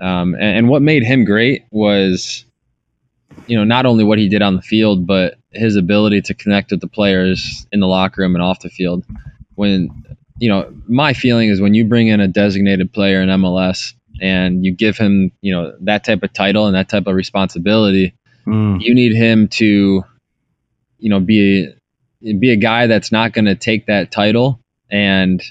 [0.00, 2.44] Um, and, and what made him great was,
[3.46, 6.70] you know, not only what he did on the field, but his ability to connect
[6.70, 9.04] with the players in the locker room and off the field.
[9.54, 10.04] When
[10.38, 14.64] you know, my feeling is when you bring in a designated player in MLS and
[14.64, 18.14] you give him, you know, that type of title and that type of responsibility,
[18.80, 20.04] you need him to,
[20.98, 21.72] you know, be
[22.38, 24.60] be a guy that's not going to take that title
[24.90, 25.42] and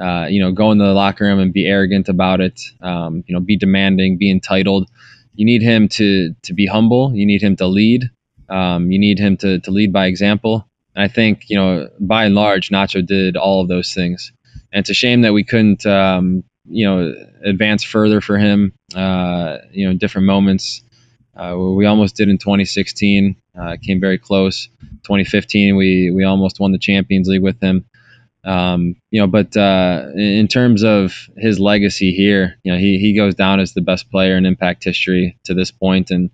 [0.00, 2.60] uh, you know go into the locker room and be arrogant about it.
[2.80, 4.88] Um, you know, be demanding, be entitled.
[5.34, 7.14] You need him to to be humble.
[7.14, 8.10] You need him to lead.
[8.50, 10.66] Um, you need him to to lead by example.
[10.94, 14.32] And I think you know by and large, Nacho did all of those things.
[14.72, 18.72] And it's a shame that we couldn't um, you know advance further for him.
[18.94, 20.82] Uh, you know, different moments.
[21.36, 23.36] Uh, we almost did in 2016.
[23.58, 24.68] Uh, came very close.
[25.04, 27.84] 2015, we we almost won the Champions League with him.
[28.44, 33.14] Um, you know, but uh, in terms of his legacy here, you know, he he
[33.14, 36.30] goes down as the best player in Impact history to this point, and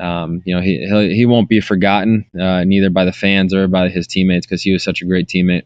[0.00, 3.68] um, you know, he he'll, he won't be forgotten uh, neither by the fans or
[3.68, 5.64] by his teammates because he was such a great teammate.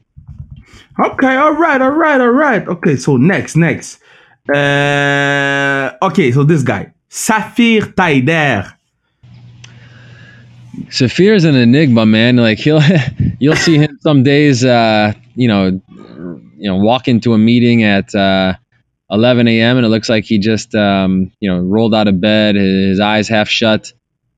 [0.99, 2.67] Okay, all right, all right, all right.
[2.69, 4.01] Okay, so next, next.
[4.49, 8.75] Uh, okay, so this guy, Saphir Taider.
[10.91, 12.37] Saphir is an enigma, man.
[12.37, 12.83] Like he'll,
[13.39, 14.65] you'll see him some days.
[14.65, 15.81] Uh, you know,
[16.57, 18.55] you know, walk into a meeting at uh,
[19.11, 19.79] 11 a.m.
[19.79, 23.29] and it looks like he just, um, you know, rolled out of bed, his eyes
[23.29, 23.93] half shut.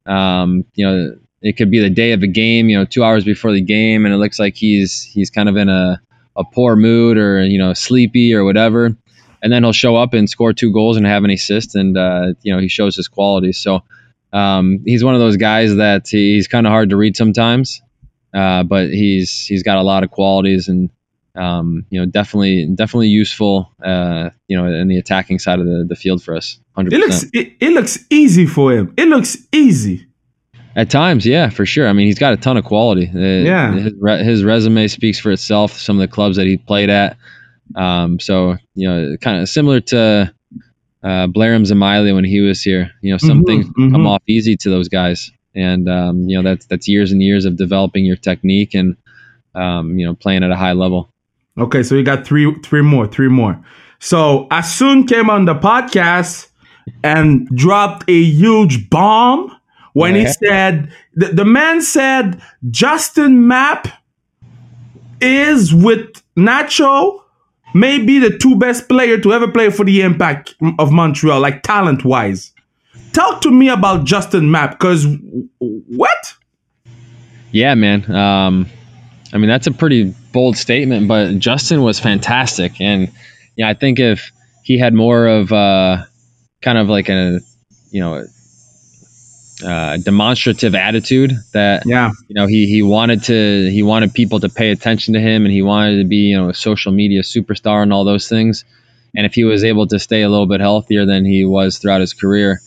[0.07, 3.25] Um, you know, it could be the day of a game, you know, two hours
[3.25, 6.01] before the game, and it looks like he's he's kind of in a,
[6.37, 8.97] a poor mood or you know sleepy or whatever.
[9.43, 12.33] And then he'll show up and score two goals and have an assist, and uh,
[12.43, 13.59] you know he shows his qualities.
[13.59, 13.83] So
[14.33, 17.83] um, he's one of those guys that he's kind of hard to read sometimes,
[18.33, 20.91] uh, but he's he's got a lot of qualities and
[21.37, 23.71] um, you know definitely definitely useful.
[23.85, 26.59] Uh, you know in the attacking side of the, the field for us.
[26.75, 28.95] Hundred It looks it, it looks easy for him.
[28.97, 30.07] It looks easy.
[30.77, 31.87] At times, yeah, for sure.
[31.87, 33.09] I mean, he's got a ton of quality.
[33.15, 33.75] Uh, Yeah.
[33.75, 35.79] his, re- his resume speaks for itself.
[35.79, 37.17] Some of the clubs that he played at.
[37.77, 40.35] Um, so you know, kind of similar to
[41.05, 42.91] uh, Blerim Dzemaili when he was here.
[43.03, 43.93] You know, some Mhm, things mhm.
[43.93, 47.45] come off easy to those guys, and um, you know that's that's years and years
[47.45, 48.97] of developing your technique and
[49.55, 51.09] um, you know playing at a high level.
[51.59, 53.63] Okay, so you got three three more, three more.
[54.01, 56.49] So Hassoun came on the podcast
[57.03, 59.57] and dropped a huge bomb
[59.93, 63.89] when he said the, the man said Justin Mapp
[65.21, 67.25] is with Nacho
[67.75, 72.05] maybe the two best player to ever play for the Impact of Montreal, like talent
[72.05, 72.53] wise.
[73.13, 75.07] Talk to me about Justin Mapp, because
[75.59, 76.35] what?
[77.53, 78.11] Yeah, man.
[78.11, 78.67] Um,
[79.35, 83.11] I mean, that's a pretty bold statement, but Justin was fantastic, and
[83.57, 84.31] yeah, I think if
[84.63, 86.09] he had more of a,
[86.63, 87.41] kind of like a,
[87.91, 88.27] you know,
[89.65, 92.11] uh, demonstrative attitude that yeah.
[92.29, 95.53] you know he he wanted to he wanted people to pay attention to him and
[95.53, 98.65] he wanted to be you know a social media superstar and all those things.
[99.17, 102.01] And if he was able to stay a little bit healthier than he was throughout
[102.01, 102.61] his career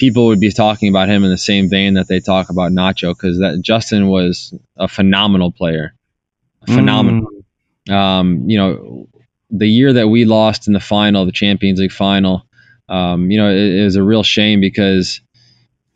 [0.00, 3.12] people would be talking about him in the same vein that they talk about Nacho
[3.14, 5.94] because that Justin was a phenomenal player
[6.66, 7.26] phenomenal
[7.88, 7.92] mm.
[7.92, 9.08] um, you know
[9.50, 12.46] the year that we lost in the final the Champions League final
[12.88, 15.20] um, you know it, it was a real shame because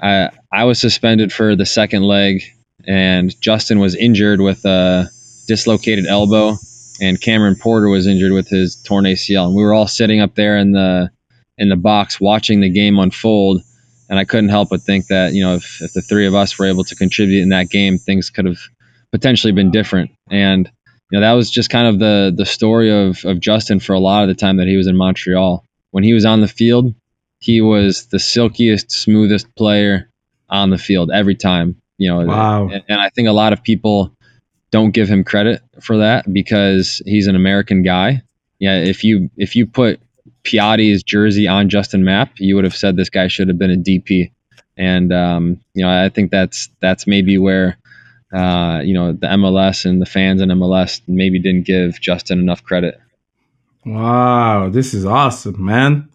[0.01, 2.43] I I was suspended for the second leg,
[2.87, 5.09] and Justin was injured with a
[5.47, 6.57] dislocated elbow,
[7.01, 10.35] and Cameron Porter was injured with his torn ACL, and we were all sitting up
[10.35, 11.11] there in the
[11.57, 13.62] in the box watching the game unfold.
[14.11, 16.59] And I couldn't help but think that you know if, if the three of us
[16.59, 18.61] were able to contribute in that game, things could have
[19.15, 20.11] potentially been different.
[20.29, 20.69] And
[21.09, 24.01] you know that was just kind of the the story of of Justin for a
[24.01, 25.65] lot of the time that he was in Montreal.
[25.93, 26.93] When he was on the field,
[27.39, 30.11] he was the silkiest, smoothest player
[30.51, 31.81] on the field every time.
[31.97, 32.69] You know, wow.
[32.69, 34.12] and, and I think a lot of people
[34.73, 38.23] don't give him credit for that because he's an American guy.
[38.59, 40.01] Yeah, if you if you put
[40.43, 43.77] Piatti's jersey on Justin Mapp, you would have said this guy should have been a
[43.77, 44.33] DP.
[44.77, 47.79] And um, you know, I think that's that's maybe where
[48.35, 52.62] uh, you know the MLS and the fans in MLS maybe didn't give Justin enough
[52.62, 53.01] credit.
[53.87, 56.09] Wow, this is awesome, man.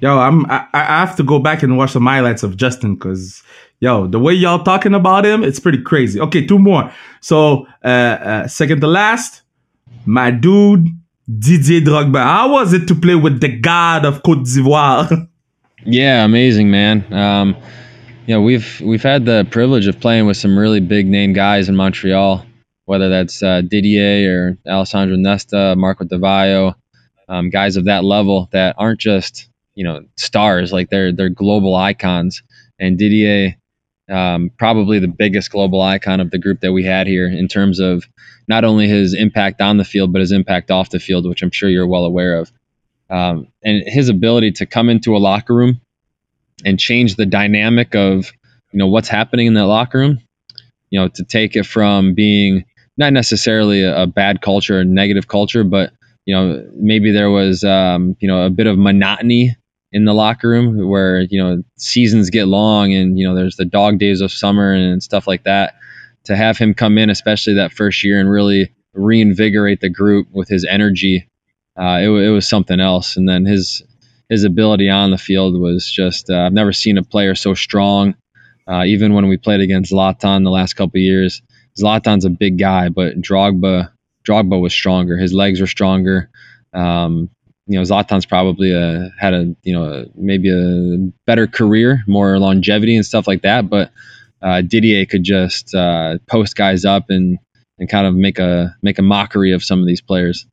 [0.00, 3.42] Yo, I'm I, I have to go back and watch some highlights of Justin because
[3.78, 6.20] yo, the way y'all talking about him, it's pretty crazy.
[6.20, 6.92] Okay, two more.
[7.20, 9.42] So uh, uh second to last,
[10.06, 10.88] my dude
[11.38, 12.22] Didier Drogba.
[12.22, 15.28] How was it to play with the god of Cote d'Ivoire?
[15.84, 17.12] yeah, amazing, man.
[17.12, 17.56] Um,
[18.30, 21.68] you know, we've we've had the privilege of playing with some really big name guys
[21.68, 22.46] in Montreal,
[22.84, 26.76] whether that's uh, Didier or Alessandro Nesta, Marco Di Vaio,
[27.28, 31.74] um, guys of that level that aren't just you know stars like they're they're global
[31.74, 32.44] icons.
[32.78, 33.56] And Didier
[34.08, 37.80] um, probably the biggest global icon of the group that we had here in terms
[37.80, 38.04] of
[38.46, 41.50] not only his impact on the field but his impact off the field which I'm
[41.50, 42.52] sure you're well aware of.
[43.10, 45.80] Um, and his ability to come into a locker room
[46.64, 48.32] and change the dynamic of
[48.72, 50.18] you know what's happening in that locker room
[50.90, 52.64] you know to take it from being
[52.96, 55.92] not necessarily a, a bad culture or negative culture but
[56.26, 59.56] you know maybe there was um, you know a bit of monotony
[59.92, 63.64] in the locker room where you know seasons get long and you know there's the
[63.64, 65.74] dog days of summer and stuff like that.
[66.24, 70.48] To have him come in especially that first year and really reinvigorate the group with
[70.48, 71.26] his energy
[71.80, 73.16] uh, it, it, was something else.
[73.16, 73.82] And then his
[74.30, 78.14] his ability on the field was just uh, I've never seen a player so strong
[78.66, 81.42] uh, even when we played against Zlatan the last couple years
[81.78, 83.92] Zlatan's a big guy but Drogba
[84.26, 86.30] Drogba was stronger his legs were stronger
[86.72, 87.28] um,
[87.70, 92.36] you know Zlatan's probably a, uh, had a you know maybe a better career, more
[92.40, 93.70] longevity and stuff like that.
[93.70, 93.92] But
[94.42, 97.38] uh, Didier could just uh, post guys up and
[97.78, 100.46] and kind of make a make a mockery of some of these players.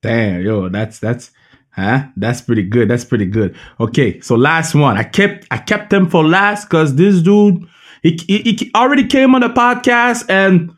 [0.00, 1.32] Damn, yo, that's that's
[1.78, 2.06] huh?
[2.16, 2.88] That's pretty good.
[2.88, 3.56] That's pretty good.
[3.80, 4.96] Okay, so last one.
[4.96, 7.66] I kept I kept him for last because this dude
[8.02, 10.74] he, he, he already came on the podcast and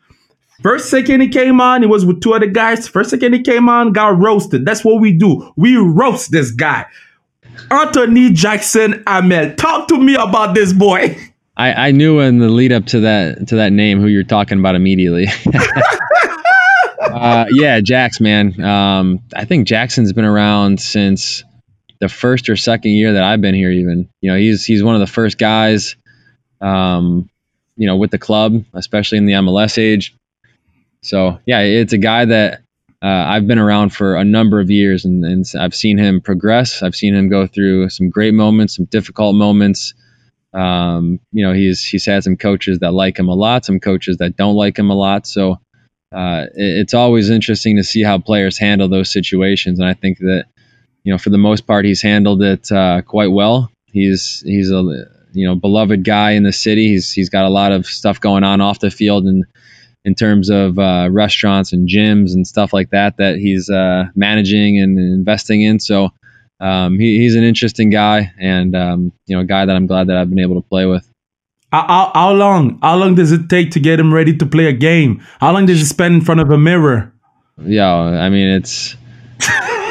[0.61, 2.87] First second he came on, he was with two other guys.
[2.87, 4.63] First second he came on, got roasted.
[4.63, 5.51] That's what we do.
[5.55, 6.85] We roast this guy.
[7.71, 9.55] Anthony Jackson Hamel.
[9.55, 11.17] Talk to me about this boy.
[11.57, 14.59] I, I knew in the lead up to that to that name who you're talking
[14.59, 15.25] about immediately.
[17.11, 18.61] uh, yeah, Jax, man.
[18.61, 21.43] Um, I think Jackson's been around since
[21.99, 23.71] the first or second year that I've been here.
[23.71, 25.95] Even you know he's he's one of the first guys,
[26.59, 27.29] um,
[27.75, 30.15] you know, with the club, especially in the MLS age.
[31.03, 32.61] So yeah, it's a guy that
[33.01, 36.83] uh, I've been around for a number of years, and, and I've seen him progress.
[36.83, 39.95] I've seen him go through some great moments, some difficult moments.
[40.53, 44.17] Um, you know, he's he's had some coaches that like him a lot, some coaches
[44.17, 45.25] that don't like him a lot.
[45.25, 45.59] So
[46.11, 50.45] uh, it's always interesting to see how players handle those situations, and I think that
[51.03, 53.71] you know, for the most part, he's handled it uh, quite well.
[53.85, 54.83] He's he's a
[55.33, 56.89] you know beloved guy in the city.
[56.89, 59.45] He's he's got a lot of stuff going on off the field, and
[60.03, 64.79] in terms of uh, restaurants and gyms and stuff like that that he's uh, managing
[64.79, 65.79] and investing in.
[65.79, 66.09] So,
[66.59, 70.07] um, he, he's an interesting guy, and um, you know, a guy that I'm glad
[70.07, 71.10] that I've been able to play with.
[71.71, 72.79] How, how, long?
[72.81, 75.21] How long does it take to get him ready to play a game?
[75.39, 77.13] How long does he spend in front of a mirror?
[77.63, 78.95] Yeah, I mean it's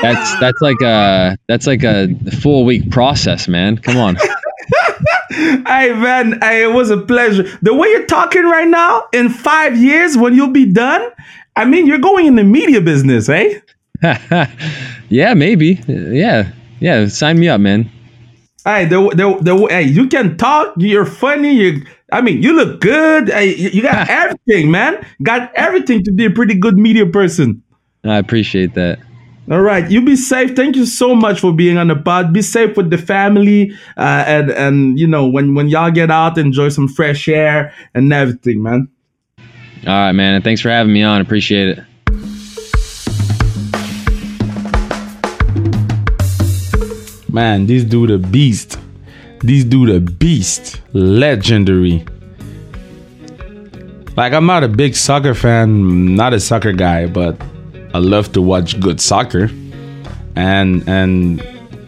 [0.03, 2.09] that's that's like a that's like a
[2.41, 3.78] full week process, man.
[3.78, 4.16] Come on.
[5.31, 7.45] hey man, hey, it was a pleasure.
[7.62, 11.11] The way you're talking right now, in five years when you'll be done,
[11.57, 13.61] I mean you're going in the media business, eh?
[15.09, 15.81] yeah, maybe.
[15.87, 16.51] Yeah,
[16.81, 17.07] yeah.
[17.09, 17.91] Sign me up, man.
[18.65, 20.75] Hey, the, the, the, hey, you can talk.
[20.77, 21.55] You're funny.
[21.55, 23.29] You, I mean, you look good.
[23.29, 25.05] Hey, you got everything, man.
[25.23, 27.63] Got everything to be a pretty good media person.
[28.05, 28.99] I appreciate that.
[29.51, 30.55] All right, you be safe.
[30.55, 32.33] Thank you so much for being on the pod.
[32.33, 36.39] Be safe with the family, uh, and and you know when when y'all get out,
[36.39, 38.89] enjoy some fresh air and everything, man.
[39.39, 39.47] All
[39.87, 40.35] right, man.
[40.35, 41.21] And thanks for having me on.
[41.21, 41.85] Appreciate it.
[47.33, 48.78] Man, this dude a beast.
[49.41, 50.81] This dude a beast.
[50.93, 52.05] Legendary.
[54.16, 57.41] Like I'm not a big soccer fan, not a soccer guy, but
[57.95, 59.49] I love to watch good soccer.
[60.35, 61.41] And and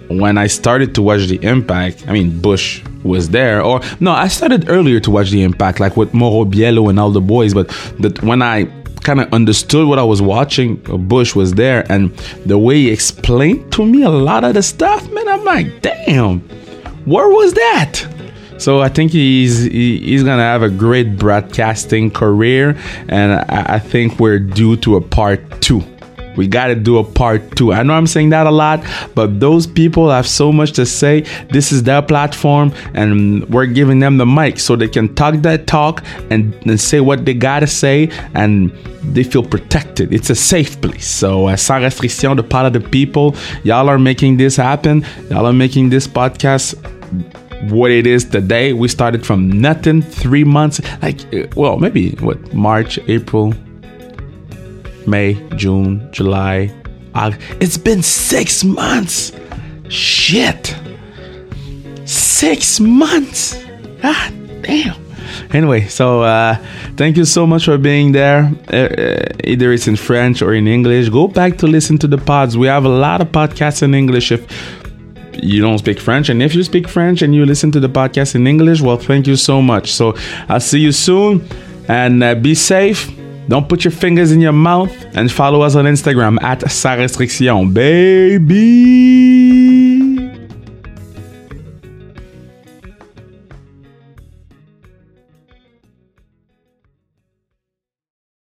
[0.08, 4.28] when I started to watch the Impact, I mean Bush was there, or no, I
[4.28, 7.52] started earlier to watch the Impact, like with Mauro Biello and all the boys.
[7.52, 7.68] But
[7.98, 8.64] that when I
[9.02, 12.14] kind of understood what I was watching, uh, Bush was there, and
[12.46, 16.40] the way he explained to me a lot of the stuff, man, I'm like, damn,
[17.04, 18.06] where was that?
[18.58, 22.76] So I think he's he's gonna have a great broadcasting career,
[23.08, 25.82] and I, I think we're due to a part two.
[26.36, 27.72] We got to do a part two.
[27.72, 31.22] I know I'm saying that a lot, but those people have so much to say.
[31.50, 35.66] This is their platform, and we're giving them the mic so they can talk that
[35.66, 38.70] talk and, and say what they got to say, and
[39.02, 40.12] they feel protected.
[40.12, 41.06] It's a safe place.
[41.06, 45.04] So, uh, sans restriction, the part of the people, y'all are making this happen.
[45.28, 46.74] Y'all are making this podcast
[47.70, 48.72] what it is today.
[48.72, 51.20] We started from nothing, three months, like,
[51.56, 53.54] well, maybe what, March, April,
[55.06, 56.74] May, June, July,
[57.14, 57.40] August.
[57.60, 59.32] It's been six months.
[59.88, 60.74] Shit.
[62.04, 63.62] Six months.
[64.02, 64.30] Ah,
[64.62, 64.96] damn.
[65.52, 66.56] Anyway, so uh,
[66.96, 68.50] thank you so much for being there.
[68.72, 71.08] Uh, either it's in French or in English.
[71.08, 72.56] Go back to listen to the pods.
[72.56, 74.32] We have a lot of podcasts in English.
[74.32, 74.46] If
[75.34, 78.34] you don't speak French, and if you speak French and you listen to the podcast
[78.34, 79.92] in English, well, thank you so much.
[79.92, 80.14] So
[80.48, 81.46] I'll see you soon,
[81.88, 83.10] and uh, be safe.
[83.48, 87.72] Don't put your fingers in your mouth and follow us on Instagram at Sans Restriction,
[87.72, 89.41] baby.